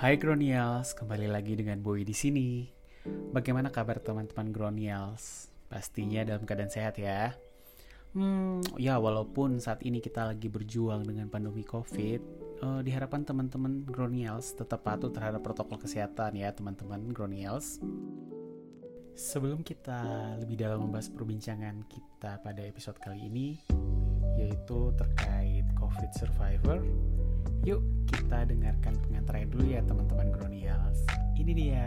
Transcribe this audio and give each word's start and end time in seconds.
Hai 0.00 0.16
Gronials, 0.16 0.96
kembali 0.96 1.28
lagi 1.28 1.52
dengan 1.52 1.84
Boy 1.84 2.08
di 2.08 2.16
sini. 2.16 2.64
Bagaimana 3.04 3.68
kabar 3.68 4.00
teman-teman 4.00 4.48
Gronials? 4.48 5.52
Pastinya 5.68 6.24
dalam 6.24 6.48
keadaan 6.48 6.72
sehat 6.72 6.96
ya. 6.96 7.36
Hmm, 8.16 8.64
ya 8.80 8.96
walaupun 8.96 9.60
saat 9.60 9.84
ini 9.84 10.00
kita 10.00 10.24
lagi 10.24 10.48
berjuang 10.48 11.04
dengan 11.04 11.28
pandemi 11.28 11.68
COVID, 11.68 12.20
uh, 12.64 12.80
diharapkan 12.80 13.28
teman-teman 13.28 13.84
Gronials 13.84 14.56
tetap 14.56 14.88
patuh 14.88 15.12
terhadap 15.12 15.44
protokol 15.44 15.76
kesehatan 15.76 16.32
ya 16.32 16.48
teman-teman 16.48 17.12
Gronials. 17.12 17.76
Sebelum 19.12 19.60
kita 19.60 20.00
lebih 20.40 20.64
dalam 20.64 20.80
membahas 20.80 21.12
perbincangan 21.12 21.84
kita 21.92 22.40
pada 22.40 22.64
episode 22.64 22.96
kali 23.04 23.28
ini, 23.28 23.60
yaitu 24.40 24.96
terkait 24.96 25.68
COVID 25.76 26.10
Survivor, 26.16 26.80
Yuk 27.60 27.84
kita 28.08 28.48
dengarkan 28.48 28.96
pengantarnya 29.04 29.46
dulu 29.52 29.64
ya 29.68 29.84
teman-teman 29.84 30.32
Gronials. 30.32 31.04
Ini 31.36 31.52
dia. 31.52 31.86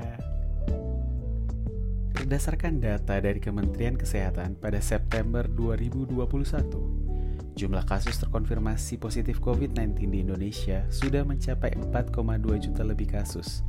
Berdasarkan 2.13 2.77
data 2.77 3.17
dari 3.17 3.41
Kementerian 3.41 3.97
Kesehatan 3.97 4.53
pada 4.61 4.77
September 4.77 5.49
2021, 5.49 7.57
jumlah 7.57 7.83
kasus 7.89 8.21
terkonfirmasi 8.21 9.01
positif 9.01 9.41
COVID-19 9.41 10.13
di 10.13 10.21
Indonesia 10.21 10.85
sudah 10.93 11.25
mencapai 11.25 11.73
4,2 11.75 12.69
juta 12.69 12.85
lebih 12.85 13.09
kasus. 13.09 13.65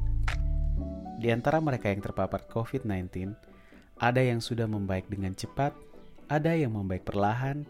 Di 1.19 1.33
antara 1.33 1.56
mereka 1.59 1.89
yang 1.89 2.05
terpapar 2.05 2.45
COVID-19, 2.53 3.33
ada 3.97 4.21
yang 4.21 4.45
sudah 4.45 4.69
membaik 4.69 5.09
dengan 5.09 5.33
cepat, 5.33 5.73
ada 6.28 6.53
yang 6.53 6.77
membaik 6.77 7.09
perlahan, 7.09 7.65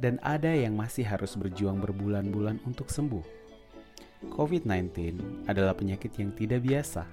dan 0.00 0.16
ada 0.24 0.50
yang 0.50 0.72
masih 0.72 1.04
harus 1.04 1.36
berjuang 1.36 1.84
berbulan-bulan 1.84 2.64
untuk 2.64 2.88
sembuh. 2.88 3.37
COVID-19 4.26 5.14
adalah 5.46 5.78
penyakit 5.78 6.10
yang 6.18 6.34
tidak 6.34 6.66
biasa. 6.66 7.06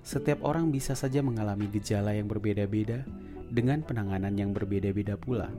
Setiap 0.00 0.40
orang 0.40 0.72
bisa 0.72 0.96
saja 0.96 1.20
mengalami 1.20 1.68
gejala 1.68 2.16
yang 2.16 2.24
berbeda-beda 2.24 3.04
dengan 3.52 3.84
penanganan 3.84 4.32
yang 4.32 4.56
berbeda-beda 4.56 5.20
pula. 5.20 5.52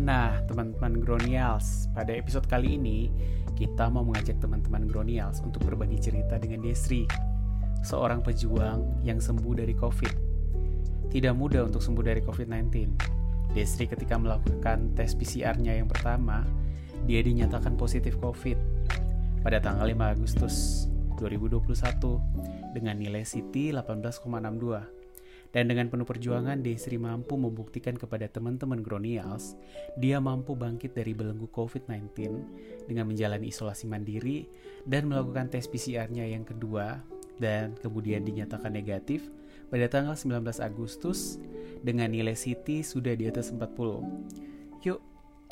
Nah, 0.00 0.40
teman-teman 0.48 0.98
Gronials, 0.98 1.86
pada 1.92 2.10
episode 2.10 2.48
kali 2.48 2.80
ini 2.80 3.12
kita 3.54 3.92
mau 3.92 4.00
mengajak 4.00 4.40
teman-teman 4.40 4.88
Gronials 4.88 5.44
untuk 5.44 5.62
berbagi 5.68 6.00
cerita 6.00 6.40
dengan 6.40 6.64
Desri, 6.64 7.04
seorang 7.84 8.24
pejuang 8.24 9.04
yang 9.04 9.20
sembuh 9.20 9.54
dari 9.60 9.76
COVID. 9.76 10.14
Tidak 11.12 11.34
mudah 11.36 11.68
untuk 11.68 11.84
sembuh 11.84 12.02
dari 12.02 12.24
COVID-19. 12.24 12.66
Desri 13.52 13.84
ketika 13.84 14.16
melakukan 14.16 14.96
tes 14.96 15.12
PCR-nya 15.12 15.76
yang 15.76 15.90
pertama, 15.90 16.40
dia 17.04 17.20
dinyatakan 17.24 17.76
positif 17.78 18.16
COVID 18.20 18.58
pada 19.40 19.60
tanggal 19.60 19.88
5 19.88 20.14
Agustus 20.16 20.86
2021 21.20 22.72
dengan 22.76 22.96
nilai 22.96 23.24
CT 23.24 23.76
18,62. 23.76 25.00
Dan 25.50 25.66
dengan 25.66 25.90
penuh 25.90 26.06
perjuangan, 26.06 26.62
Desri 26.62 26.94
mampu 26.94 27.34
membuktikan 27.34 27.98
kepada 27.98 28.30
teman-teman 28.30 28.86
Gronials, 28.86 29.58
dia 29.98 30.22
mampu 30.22 30.54
bangkit 30.54 30.94
dari 30.94 31.10
belenggu 31.10 31.50
COVID-19 31.50 32.06
dengan 32.86 33.10
menjalani 33.10 33.50
isolasi 33.50 33.90
mandiri 33.90 34.46
dan 34.86 35.10
melakukan 35.10 35.50
tes 35.50 35.66
PCR-nya 35.66 36.22
yang 36.22 36.46
kedua 36.46 37.02
dan 37.42 37.74
kemudian 37.82 38.22
dinyatakan 38.22 38.70
negatif 38.70 39.26
pada 39.74 39.90
tanggal 39.90 40.14
19 40.14 40.38
Agustus 40.62 41.42
dengan 41.82 42.14
nilai 42.14 42.38
CT 42.38 42.86
sudah 42.86 43.18
di 43.18 43.26
atas 43.26 43.50
40. 43.50 44.86
Yuk, 44.86 45.02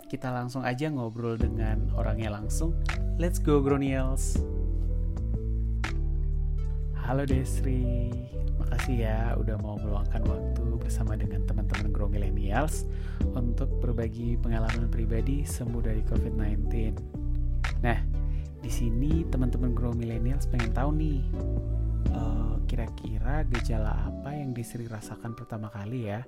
kita 0.08 0.32
langsung 0.32 0.64
aja 0.64 0.88
ngobrol 0.88 1.36
dengan 1.36 1.92
orangnya 1.92 2.32
langsung. 2.32 2.72
Let's 3.20 3.36
go 3.36 3.60
Gronials. 3.60 4.40
Halo 7.04 7.28
Desri, 7.28 8.12
makasih 8.56 9.04
ya 9.04 9.36
udah 9.36 9.56
mau 9.60 9.76
meluangkan 9.76 10.24
waktu 10.24 10.64
bersama 10.80 11.16
dengan 11.16 11.44
teman-teman 11.44 11.92
Grow 11.92 12.08
Millennials 12.08 12.88
untuk 13.32 13.68
berbagi 13.80 14.40
pengalaman 14.40 14.88
pribadi 14.88 15.44
sembuh 15.44 15.84
dari 15.84 16.00
COVID-19. 16.04 16.68
Nah, 17.84 18.00
di 18.60 18.70
sini 18.72 19.24
teman-teman 19.28 19.72
Grow 19.72 19.92
Millennials 19.92 20.48
pengen 20.48 20.72
tahu 20.72 20.90
nih, 20.96 21.20
uh, 22.12 22.60
kira-kira 22.68 23.44
gejala 23.48 23.92
apa 24.08 24.36
yang 24.36 24.52
Desri 24.52 24.84
rasakan 24.84 25.32
pertama 25.32 25.72
kali 25.72 26.12
ya 26.12 26.24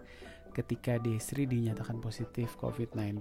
ketika 0.60 1.00
Desri 1.00 1.48
dinyatakan 1.48 2.04
positif 2.04 2.60
COVID-19. 2.60 3.16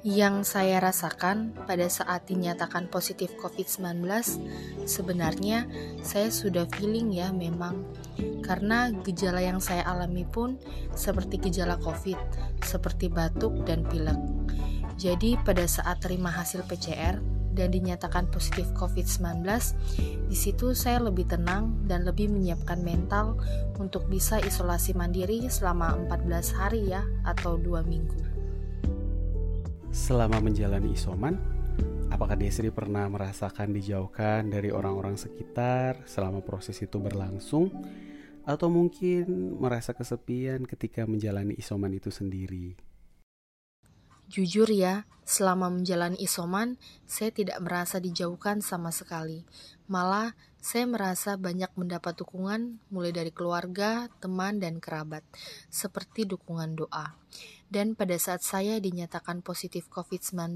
Yang 0.00 0.36
saya 0.48 0.80
rasakan 0.80 1.52
pada 1.68 1.84
saat 1.88 2.26
dinyatakan 2.28 2.88
positif 2.90 3.32
COVID-19, 3.38 4.04
sebenarnya 4.88 5.68
saya 6.00 6.32
sudah 6.32 6.66
feeling 6.72 7.12
ya 7.14 7.30
memang 7.30 7.84
karena 8.40 8.90
gejala 9.06 9.44
yang 9.44 9.60
saya 9.60 9.84
alami 9.86 10.24
pun 10.26 10.58
seperti 10.96 11.38
gejala 11.38 11.78
COVID, 11.78 12.16
seperti 12.64 13.12
batuk 13.12 13.62
dan 13.68 13.84
pilek. 13.86 14.18
Jadi 15.00 15.36
pada 15.40 15.64
saat 15.64 16.00
terima 16.04 16.28
hasil 16.28 16.64
PCR, 16.68 17.20
dan 17.60 17.68
dinyatakan 17.68 18.32
positif 18.32 18.64
COVID-19, 18.72 19.44
di 20.24 20.36
situ 20.36 20.72
saya 20.72 20.96
lebih 21.04 21.28
tenang 21.28 21.84
dan 21.84 22.08
lebih 22.08 22.32
menyiapkan 22.32 22.80
mental 22.80 23.36
untuk 23.76 24.08
bisa 24.08 24.40
isolasi 24.40 24.96
mandiri 24.96 25.44
selama 25.52 25.92
14 26.08 26.56
hari 26.56 26.88
ya 26.88 27.04
atau 27.28 27.60
dua 27.60 27.84
minggu. 27.84 28.16
Selama 29.92 30.40
menjalani 30.40 30.96
isoman, 30.96 31.36
apakah 32.08 32.40
Desri 32.40 32.72
pernah 32.72 33.04
merasakan 33.12 33.76
dijauhkan 33.76 34.48
dari 34.48 34.72
orang-orang 34.72 35.20
sekitar 35.20 36.00
selama 36.08 36.40
proses 36.40 36.80
itu 36.80 36.96
berlangsung? 36.96 37.68
Atau 38.48 38.72
mungkin 38.72 39.60
merasa 39.60 39.92
kesepian 39.92 40.64
ketika 40.64 41.04
menjalani 41.04 41.52
isoman 41.60 41.92
itu 41.92 42.08
sendiri? 42.08 42.89
Jujur 44.30 44.70
ya, 44.70 45.10
selama 45.26 45.74
menjalani 45.74 46.14
isoman, 46.22 46.78
saya 47.02 47.34
tidak 47.34 47.58
merasa 47.66 47.98
dijauhkan 47.98 48.62
sama 48.62 48.94
sekali. 48.94 49.42
Malah, 49.90 50.38
saya 50.62 50.86
merasa 50.86 51.34
banyak 51.34 51.74
mendapat 51.74 52.14
dukungan 52.14 52.78
mulai 52.94 53.10
dari 53.10 53.34
keluarga, 53.34 54.06
teman, 54.22 54.62
dan 54.62 54.78
kerabat, 54.78 55.26
seperti 55.66 56.30
dukungan 56.30 56.78
doa. 56.78 57.18
Dan 57.66 57.98
pada 57.98 58.14
saat 58.22 58.46
saya 58.46 58.78
dinyatakan 58.78 59.42
positif 59.42 59.90
COVID-19, 59.90 60.54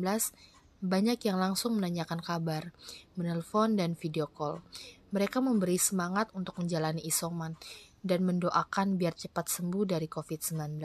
banyak 0.78 1.18
yang 1.26 1.42
langsung 1.42 1.74
menanyakan 1.74 2.22
kabar, 2.22 2.70
menelpon, 3.18 3.74
dan 3.74 3.98
video 3.98 4.30
call. 4.30 4.62
Mereka 5.10 5.42
memberi 5.42 5.82
semangat 5.82 6.30
untuk 6.30 6.62
menjalani 6.62 7.02
isoman 7.02 7.58
dan 8.06 8.22
mendoakan 8.22 9.02
biar 9.02 9.18
cepat 9.18 9.50
sembuh 9.50 9.98
dari 9.98 10.06
COVID-19. 10.06 10.78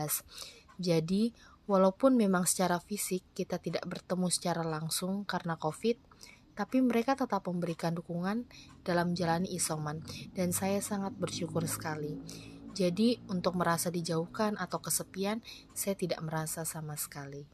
Jadi, 0.80 1.36
Walaupun 1.70 2.18
memang 2.18 2.50
secara 2.50 2.82
fisik 2.82 3.22
kita 3.38 3.62
tidak 3.62 3.86
bertemu 3.86 4.26
secara 4.34 4.66
langsung 4.66 5.22
karena 5.22 5.54
COVID, 5.54 6.02
tapi 6.58 6.82
mereka 6.82 7.14
tetap 7.14 7.46
memberikan 7.46 7.94
dukungan 7.94 8.50
dalam 8.82 9.14
menjalani 9.14 9.54
isoman 9.54 10.02
dan 10.34 10.50
saya 10.50 10.82
sangat 10.82 11.14
bersyukur 11.14 11.62
sekali. 11.70 12.18
Jadi, 12.74 13.22
untuk 13.30 13.54
merasa 13.54 13.94
dijauhkan 13.94 14.58
atau 14.58 14.82
kesepian, 14.82 15.46
saya 15.78 15.94
tidak 15.94 16.26
merasa 16.26 16.66
sama 16.66 16.98
sekali. 16.98 17.46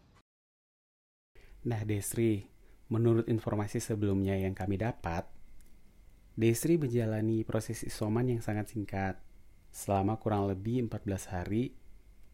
Nah, 1.67 1.83
Desri, 1.83 2.47
menurut 2.87 3.27
informasi 3.27 3.83
sebelumnya 3.83 4.39
yang 4.39 4.55
kami 4.55 4.79
dapat, 4.79 5.27
Desri 6.39 6.79
menjalani 6.79 7.43
proses 7.43 7.83
isoman 7.83 8.31
yang 8.31 8.39
sangat 8.39 8.71
singkat, 8.71 9.19
selama 9.75 10.15
kurang 10.23 10.47
lebih 10.47 10.87
14 10.87 11.35
hari 11.35 11.75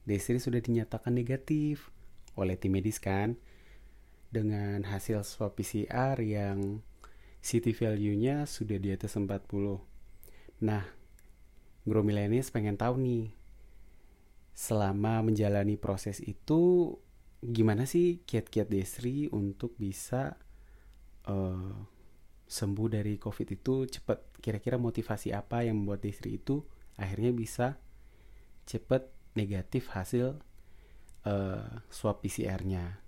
Desri 0.06 0.42
sudah 0.42 0.60
dinyatakan 0.60 1.14
negatif 1.14 1.94
oleh 2.34 2.58
tim 2.58 2.74
medis 2.74 2.98
kan 2.98 3.38
dengan 4.32 4.88
hasil 4.88 5.28
swab 5.28 5.60
PCR 5.60 6.16
yang 6.24 6.80
CT 7.42 7.74
value-nya 7.76 8.48
sudah 8.48 8.78
di 8.80 8.94
atas 8.94 9.18
40. 9.18 9.28
Nah, 10.64 10.86
Grow 11.84 12.06
Millennials 12.06 12.54
pengen 12.54 12.78
tahu 12.78 13.02
nih, 13.02 13.34
selama 14.54 15.26
menjalani 15.26 15.76
proses 15.76 16.22
itu 16.22 16.94
gimana 17.42 17.90
sih 17.90 18.22
kiat-kiat 18.22 18.70
Desri 18.70 19.26
untuk 19.34 19.74
bisa 19.76 20.38
uh, 21.26 21.76
sembuh 22.46 22.88
dari 22.88 23.18
COVID 23.18 23.48
itu 23.58 23.90
cepat? 23.90 24.38
Kira-kira 24.38 24.78
motivasi 24.78 25.34
apa 25.34 25.66
yang 25.66 25.82
membuat 25.82 26.06
Desri 26.06 26.38
itu 26.38 26.62
akhirnya 26.96 27.34
bisa 27.34 27.82
cepat 28.70 29.10
negatif 29.38 29.92
hasil 29.94 30.40
uh, 31.28 31.68
swab 31.88 32.22
PCR-nya. 32.24 33.02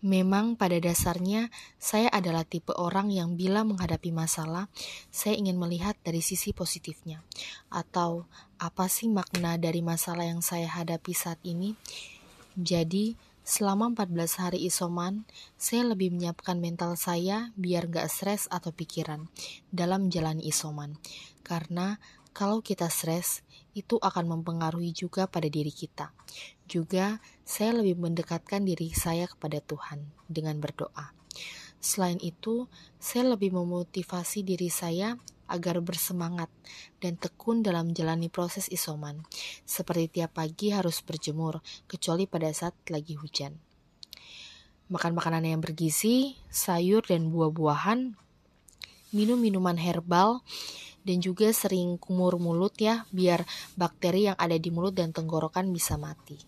Memang 0.00 0.56
pada 0.56 0.80
dasarnya 0.80 1.52
saya 1.76 2.08
adalah 2.08 2.48
tipe 2.48 2.72
orang 2.72 3.12
yang 3.12 3.36
bila 3.36 3.68
menghadapi 3.68 4.08
masalah, 4.16 4.72
saya 5.12 5.36
ingin 5.36 5.60
melihat 5.60 5.92
dari 6.00 6.24
sisi 6.24 6.56
positifnya. 6.56 7.20
Atau 7.68 8.24
apa 8.56 8.88
sih 8.88 9.12
makna 9.12 9.60
dari 9.60 9.84
masalah 9.84 10.24
yang 10.24 10.40
saya 10.40 10.72
hadapi 10.72 11.12
saat 11.12 11.36
ini? 11.44 11.76
Jadi, 12.56 13.28
Selama 13.50 13.90
14 13.90 14.38
hari 14.38 14.62
isoman, 14.68 15.26
saya 15.58 15.82
lebih 15.82 16.14
menyiapkan 16.14 16.62
mental 16.62 16.94
saya 16.94 17.50
biar 17.58 17.90
gak 17.90 18.06
stres 18.06 18.46
atau 18.46 18.70
pikiran 18.70 19.26
dalam 19.74 20.06
menjalani 20.06 20.46
isoman. 20.46 20.94
Karena 21.42 21.98
kalau 22.30 22.62
kita 22.62 22.86
stres, 22.86 23.42
itu 23.74 23.96
akan 23.98 24.38
mempengaruhi 24.38 24.90
juga 24.94 25.26
pada 25.30 25.46
diri 25.46 25.70
kita. 25.70 26.10
Juga, 26.66 27.18
saya 27.42 27.76
lebih 27.76 27.98
mendekatkan 27.98 28.62
diri 28.62 28.90
saya 28.94 29.26
kepada 29.26 29.62
Tuhan 29.62 30.06
dengan 30.26 30.58
berdoa. 30.58 31.12
Selain 31.80 32.20
itu, 32.20 32.68
saya 33.00 33.32
lebih 33.32 33.56
memotivasi 33.56 34.44
diri 34.44 34.68
saya 34.68 35.16
agar 35.50 35.82
bersemangat 35.82 36.46
dan 37.02 37.18
tekun 37.18 37.66
dalam 37.66 37.90
menjalani 37.90 38.30
proses 38.30 38.70
isoman. 38.70 39.26
Seperti 39.66 40.20
tiap 40.20 40.38
pagi 40.38 40.70
harus 40.70 41.02
berjemur, 41.02 41.58
kecuali 41.90 42.30
pada 42.30 42.52
saat 42.54 42.76
lagi 42.92 43.18
hujan. 43.18 43.58
Makan 44.90 45.12
makanan 45.14 45.46
yang 45.46 45.62
bergizi, 45.62 46.38
sayur 46.50 47.02
dan 47.02 47.30
buah-buahan, 47.34 48.14
minum 49.10 49.38
minuman 49.38 49.78
herbal, 49.78 50.42
dan 51.10 51.18
juga 51.18 51.50
sering 51.50 51.98
kumur 51.98 52.38
mulut 52.38 52.78
ya, 52.78 53.02
biar 53.10 53.42
bakteri 53.74 54.30
yang 54.30 54.38
ada 54.38 54.54
di 54.54 54.70
mulut 54.70 54.94
dan 54.94 55.10
tenggorokan 55.10 55.74
bisa 55.74 55.98
mati. 55.98 56.38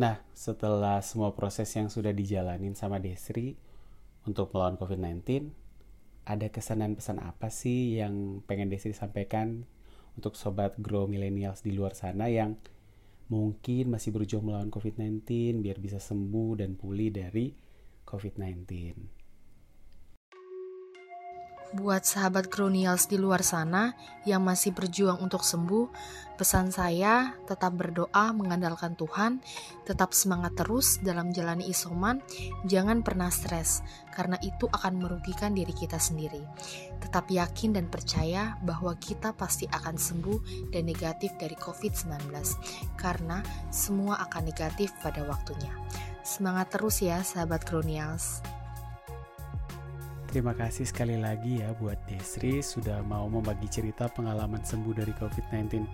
Nah, 0.00 0.18
setelah 0.32 1.04
semua 1.04 1.36
proses 1.36 1.68
yang 1.76 1.92
sudah 1.92 2.10
dijalanin 2.16 2.72
sama 2.72 2.96
Desri 2.96 3.54
untuk 4.24 4.50
melawan 4.56 4.80
COVID-19, 4.80 5.52
ada 6.24 6.48
kesan 6.48 6.80
dan 6.80 6.96
pesan 6.96 7.20
apa 7.20 7.52
sih 7.52 8.00
yang 8.00 8.40
pengen 8.48 8.72
Desi 8.72 8.96
sampaikan 8.96 9.68
untuk 10.16 10.40
sobat 10.40 10.80
grow 10.80 11.04
millennials 11.04 11.60
di 11.60 11.76
luar 11.76 11.92
sana 11.92 12.32
yang 12.32 12.56
mungkin 13.28 13.92
masih 13.92 14.10
berjuang 14.16 14.48
melawan 14.48 14.72
COVID-19 14.72 15.60
biar 15.60 15.78
bisa 15.78 16.00
sembuh 16.00 16.64
dan 16.64 16.80
pulih 16.80 17.12
dari 17.12 17.52
COVID-19. 18.08 19.23
Buat 21.74 22.06
sahabat 22.06 22.54
Gronials 22.54 23.10
di 23.10 23.18
luar 23.18 23.42
sana 23.42 23.98
yang 24.22 24.46
masih 24.46 24.70
berjuang 24.70 25.18
untuk 25.18 25.42
sembuh, 25.42 25.90
pesan 26.38 26.70
saya 26.70 27.34
tetap 27.50 27.74
berdoa 27.74 28.30
mengandalkan 28.30 28.94
Tuhan, 28.94 29.42
tetap 29.82 30.14
semangat 30.14 30.54
terus 30.54 31.02
dalam 31.02 31.34
jalani 31.34 31.66
isoman, 31.66 32.22
jangan 32.62 33.02
pernah 33.02 33.26
stres, 33.26 33.82
karena 34.14 34.38
itu 34.46 34.70
akan 34.70 35.02
merugikan 35.02 35.50
diri 35.50 35.74
kita 35.74 35.98
sendiri. 35.98 36.46
Tetap 37.02 37.26
yakin 37.26 37.74
dan 37.74 37.90
percaya 37.90 38.54
bahwa 38.62 38.94
kita 38.94 39.34
pasti 39.34 39.66
akan 39.66 39.98
sembuh 39.98 40.70
dan 40.70 40.86
negatif 40.86 41.34
dari 41.42 41.58
COVID-19, 41.58 42.30
karena 42.94 43.42
semua 43.74 44.22
akan 44.22 44.46
negatif 44.46 44.94
pada 45.02 45.26
waktunya. 45.26 45.74
Semangat 46.22 46.70
terus 46.70 47.02
ya 47.02 47.18
sahabat 47.26 47.66
Gronials. 47.66 48.62
Terima 50.34 50.50
kasih 50.50 50.82
sekali 50.82 51.14
lagi 51.14 51.62
ya 51.62 51.70
buat 51.78 52.10
Desri 52.10 52.58
sudah 52.58 53.06
mau 53.06 53.30
membagi 53.30 53.70
cerita 53.70 54.10
pengalaman 54.10 54.66
sembuh 54.66 54.90
dari 54.90 55.14
COVID-19. 55.14 55.86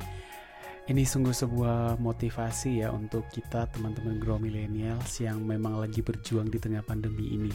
Ini 0.89 1.03
sungguh 1.05 1.37
sebuah 1.37 2.01
motivasi 2.01 2.81
ya 2.81 2.89
untuk 2.89 3.29
kita 3.29 3.69
teman-teman 3.69 4.17
Grow 4.17 4.41
Millennials 4.41 5.21
yang 5.21 5.45
memang 5.45 5.77
lagi 5.77 6.01
berjuang 6.01 6.49
di 6.49 6.57
tengah 6.57 6.81
pandemi 6.81 7.37
ini. 7.37 7.53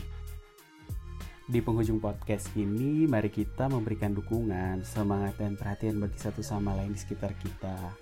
Di 1.49 1.57
penghujung 1.57 1.97
podcast 1.97 2.53
ini, 2.53 3.09
mari 3.09 3.33
kita 3.33 3.65
memberikan 3.65 4.13
dukungan, 4.13 4.85
semangat, 4.85 5.41
dan 5.41 5.57
perhatian 5.57 5.97
bagi 5.97 6.21
satu 6.21 6.45
sama 6.45 6.77
lain 6.77 6.93
di 6.93 7.01
sekitar 7.01 7.33
kita. 7.41 7.97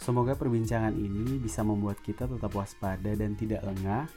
Semoga 0.00 0.32
perbincangan 0.32 0.96
ini 0.96 1.36
bisa 1.36 1.60
membuat 1.60 2.00
kita 2.00 2.24
tetap 2.24 2.48
waspada 2.56 3.12
dan 3.12 3.36
tidak 3.36 3.60
lengah 3.60 4.08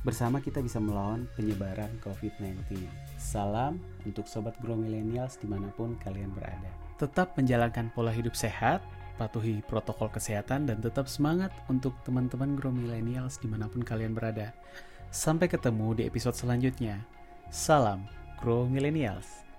Bersama 0.00 0.40
kita 0.40 0.64
bisa 0.64 0.80
melawan 0.80 1.28
penyebaran 1.36 1.92
COVID-19. 2.00 2.88
Salam 3.20 3.76
untuk 4.08 4.24
Sobat 4.24 4.56
Grow 4.64 4.78
Millennials 4.78 5.36
di 5.36 5.44
mana 5.44 5.68
pun 5.76 5.98
kalian 6.00 6.32
berada. 6.32 6.72
Tetap 6.96 7.36
menjalankan 7.36 7.92
pola 7.92 8.08
hidup 8.08 8.32
sehat, 8.32 8.80
patuhi 9.20 9.60
protokol 9.68 10.08
kesehatan, 10.08 10.64
dan 10.64 10.80
tetap 10.80 11.04
semangat 11.04 11.52
untuk 11.68 11.92
teman-teman 12.08 12.56
Grow 12.56 12.72
Millennials 12.72 13.36
di 13.36 13.48
mana 13.50 13.68
pun 13.68 13.84
kalian 13.84 14.16
berada. 14.16 14.56
Sampai 15.12 15.50
ketemu 15.52 15.98
di 15.98 16.02
episode 16.08 16.38
selanjutnya. 16.38 17.02
Salam 17.52 18.06
Grow 18.40 18.64
Millennials. 18.64 19.49